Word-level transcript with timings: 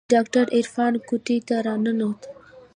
چې 0.03 0.07
ډاکتر 0.13 0.45
عرفان 0.57 0.93
کوټې 1.07 1.37
ته 1.47 1.55
راننوت. 1.65 2.19